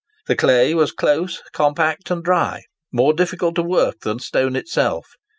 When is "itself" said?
4.55-5.05